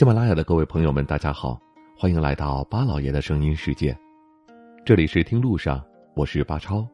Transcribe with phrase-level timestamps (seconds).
[0.00, 1.60] 喜马拉雅的各位朋友们，大家好，
[1.94, 3.94] 欢迎来到巴老爷的声音世界。
[4.82, 5.84] 这里是听路上，
[6.16, 6.88] 我是巴超。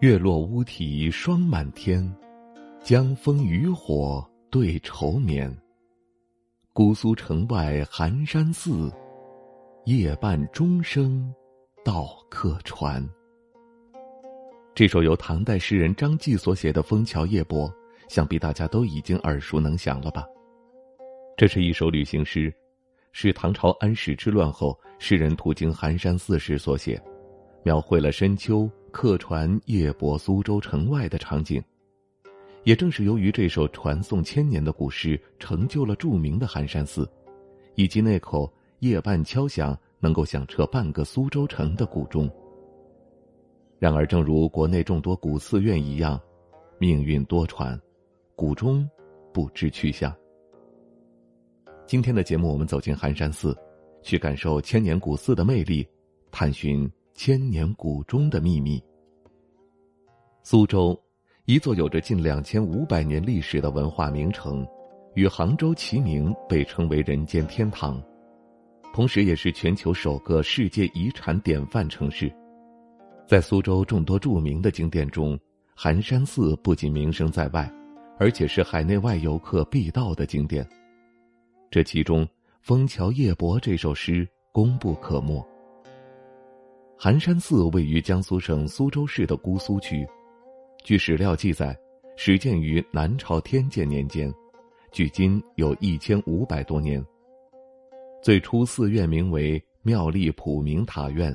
[0.00, 2.12] 月落乌啼霜满天，
[2.80, 5.56] 江枫渔火对愁眠。
[6.72, 8.92] 姑苏城外寒山寺，
[9.84, 11.32] 夜半钟声
[11.84, 13.08] 到客船。
[14.74, 17.68] 这首由唐代诗人张继所写的《枫桥夜泊》，
[18.08, 20.26] 想必大家都已经耳熟能详了吧？
[21.36, 22.52] 这是一首旅行诗，
[23.12, 27.02] 是唐朝安史之乱后诗人途经寒山寺时所写，
[27.64, 31.62] 描绘了深秋客船夜泊苏州城外的场景。
[32.64, 37.10] 也正是由于这首传颂千年的古诗，成就了著名的寒山寺，
[37.74, 42.30] 以及那口夜半敲响能够响彻半个苏州城的古钟。
[43.80, 46.20] 然而，正如国内众多古寺院一样，
[46.78, 47.76] 命运多舛，
[48.36, 48.88] 古钟
[49.32, 50.14] 不知去向。
[51.92, 53.54] 今天的节目，我们走进寒山寺，
[54.00, 55.86] 去感受千年古寺的魅力，
[56.30, 58.82] 探寻千年古钟的秘密。
[60.42, 60.98] 苏州，
[61.44, 64.66] 一座有着近两千五百年历史的文化名城，
[65.16, 68.02] 与杭州齐名，被称为人间天堂，
[68.94, 72.34] 同时也是全球首个世界遗产典范城市。
[73.26, 75.38] 在苏州众多著名的景点中，
[75.76, 77.70] 寒山寺不仅名声在外，
[78.18, 80.66] 而且是海内外游客必到的景点。
[81.72, 82.22] 这其中，
[82.60, 85.42] 《枫桥夜泊》这首诗功不可没。
[86.98, 90.06] 寒山寺位于江苏省苏州市的姑苏区，
[90.84, 91.74] 据史料记载，
[92.14, 94.30] 始建于南朝天监年间，
[94.90, 97.02] 距今有一千五百多年。
[98.22, 101.34] 最初寺院名为妙丽普明塔院。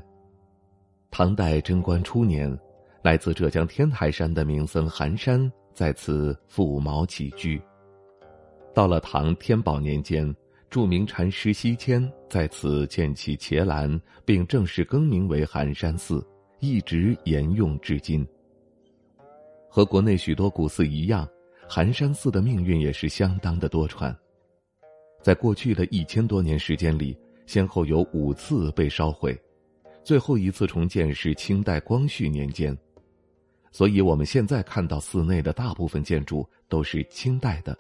[1.09, 2.55] 唐代贞观初年，
[3.01, 7.59] 来自浙江天台山的名僧寒山在此附毛起居。
[8.77, 10.31] 到了唐天宝年间，
[10.69, 16.23] 著名禅师西迁在此建起伽蓝，并正式更名为寒山寺，
[16.59, 18.23] 一直沿用至今。
[19.67, 21.27] 和国内许多古寺一样，
[21.67, 24.15] 寒山寺的命运也是相当的多舛。
[25.23, 29.35] 在过去的一千多年时间里，先后有五次被烧毁。
[30.03, 32.77] 最后一次重建是清代光绪年间，
[33.71, 37.75] 所以我们现在看到寺内的大部分建筑都是清代的。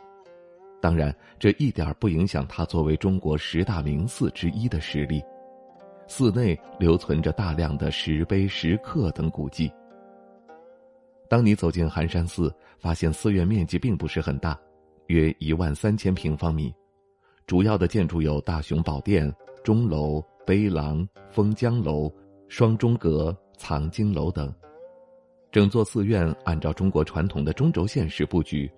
[0.81, 5.21] 当然，这一点不影响它作为中国十大名寺之一的实力。
[6.07, 9.71] 寺内留存着大量的石碑、石刻等古迹。
[11.29, 14.57] 当你走进寒山寺，发现寺院面积并不是很大，
[15.07, 16.73] 约一万三千平方米，
[17.45, 19.33] 主要的建筑有大雄宝殿、
[19.63, 20.23] 钟楼。
[20.47, 22.09] 碑廊、封江楼、
[22.47, 24.49] 双钟阁、藏经楼等，
[25.51, 28.71] 整座寺院按照中国传统的中轴线式布局。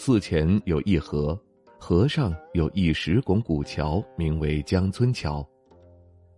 [0.00, 1.36] 寺前有一河，
[1.76, 5.44] 河上有一石拱古桥，名为江村桥。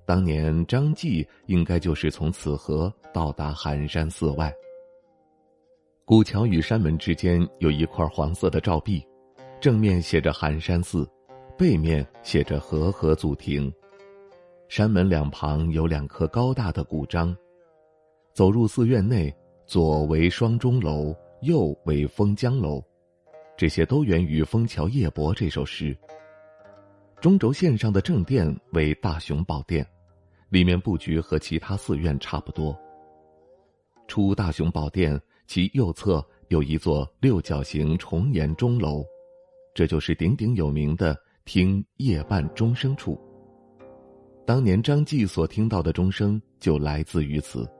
[0.06, 4.50] 当年张继应该就是从此河到达寒山寺外。
[6.06, 9.06] 古桥与山门之间有一块黄色的照壁，
[9.60, 11.06] 正面写着寒山寺，
[11.58, 13.70] 背面写着和合祖庭。
[14.68, 17.36] 山门两旁有两棵高大的古樟，
[18.32, 19.32] 走入寺院内，
[19.66, 22.82] 左为双钟楼，右为封江楼，
[23.60, 25.94] 这些都源于《枫桥夜泊》这首诗。
[27.20, 29.86] 中轴线上的正殿为大雄宝殿，
[30.48, 32.74] 里面布局和其他寺院差不多。
[34.08, 39.04] 出大雄宝殿，其右侧有一座六角形重檐钟楼，
[39.74, 43.20] 这就是鼎鼎有名的听夜半钟声处。
[44.46, 47.70] 当年张继所听到的钟声就来自于此。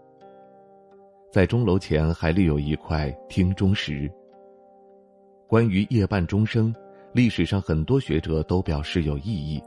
[1.33, 4.13] 在钟楼前还立有一块听钟石。
[5.51, 6.73] 关于夜半钟声，
[7.13, 9.61] 历史上很多学者都表示有异议。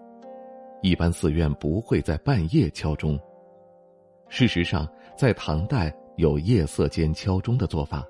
[0.81, 3.19] 一般寺院不会在半夜敲钟。
[4.29, 8.01] 事实上，在唐代有夜色间敲钟的做法，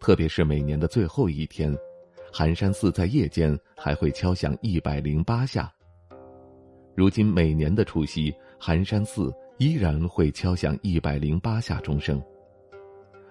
[0.00, 1.76] 特别是每年的最后一天，
[2.32, 5.70] 寒山寺在夜间还会敲响一百零八下。
[6.96, 12.18] 如今每年的除夕，寒山寺依然会敲响一百零八下钟声。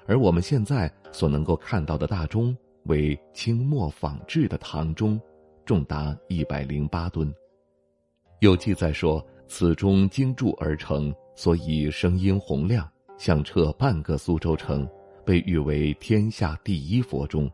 [0.05, 2.55] 而我们现在所能够看到的大钟
[2.85, 5.19] 为清末仿制的唐钟，
[5.65, 7.33] 重达一百零八吨。
[8.39, 14.87] 有记载说，此钟精铸而成，所以声音洪亮，响彻半个苏州城，
[15.25, 17.49] 被誉为天下第一佛钟。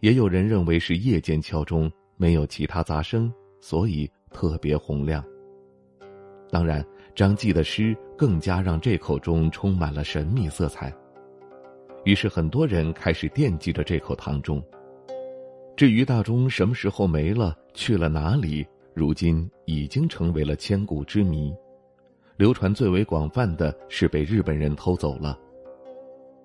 [0.00, 4.10] 也有人认为是夜间敲钟，没有其他杂声，所以。
[4.34, 5.24] 特别洪亮。
[6.50, 6.84] 当然，
[7.14, 10.92] 张继的诗更加让这口钟充满了神秘色彩。
[12.04, 14.62] 于是，很多人开始惦记着这口唐钟。
[15.74, 21.52] 至于大钟什么时候没了，去了哪里，如今已经成为了千古之谜。
[22.36, 25.38] 流传最为广泛的是被日本人偷走了。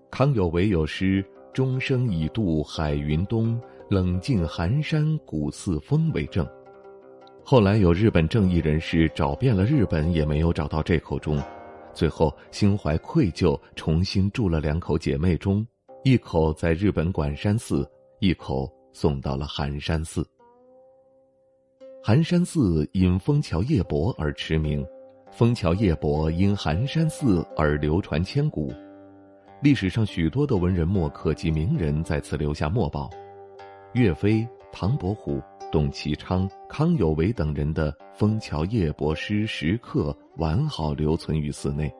[0.10, 1.24] 康有为有诗
[1.54, 3.60] “钟声已渡海云东，
[3.90, 6.48] 冷静寒山古寺风”为证。
[7.44, 11.42] 后来有日本正义人士找遍了日本，也没有找到这口钟，
[12.00, 15.68] 最后心怀愧疚，重新住了两口姐妹中，
[16.06, 17.86] 一口在日本管山寺，
[18.20, 20.26] 一口送到了寒山寺。
[22.02, 24.88] 寒山寺因枫桥夜泊而驰名，
[25.30, 28.72] 枫桥夜泊因寒山寺而流传千古。
[29.62, 33.10] 历史上许多的文人墨客及名人在此留下墨宝，
[33.92, 35.42] 岳飞、唐伯虎。
[35.72, 41.94] 董其昌、康有为等人的《枫桥夜泊》诗石刻完好留存于寺内。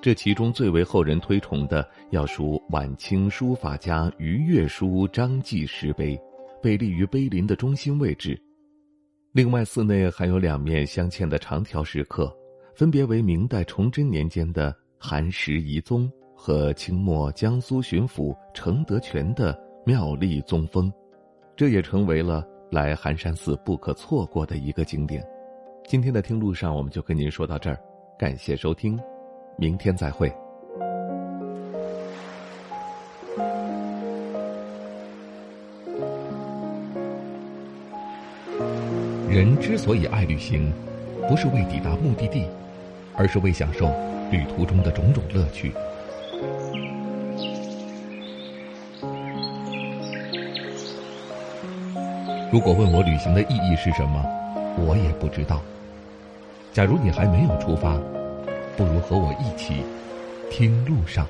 [0.00, 6.16] 这其中最为后人推崇的，要数晚清书法家余月书张继石碑，
[6.62, 8.40] 被立于碑林的中心位置。
[9.32, 12.32] 另外，寺内还有两面镶嵌的长条石刻，
[12.74, 20.92] 分别为明代崇祯年间的寒石遗宗和清末江苏巡抚程德全的妙丽宗风，
[21.56, 22.46] 这也成为了。
[22.72, 25.26] 来寒山寺不可错过的一个景点。
[25.90, 27.76] 今天的听路上，我们就跟您说到这儿，
[28.16, 28.96] 感谢收听，
[29.56, 30.32] 明天再会。
[39.28, 40.72] 人之所以爱旅行，
[41.28, 42.46] 不是为抵达目的地，
[43.16, 43.92] 而是为享受
[44.30, 45.72] 旅途中的种种乐趣。
[52.52, 54.24] 如果问我旅行的意义是什么，
[54.78, 55.60] 我也不知道。
[56.72, 57.98] 假如你还没有出发，
[58.76, 59.82] 不如和我一起
[60.48, 61.26] 听路上。